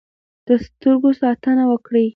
[0.47, 2.05] د سترګو ساتنه وکړئ.